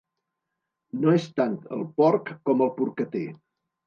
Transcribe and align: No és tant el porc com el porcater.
No 1.03 1.11
és 1.17 1.27
tant 1.39 1.53
el 1.77 1.83
porc 1.99 2.31
com 2.49 2.65
el 2.67 2.73
porcater. 2.79 3.23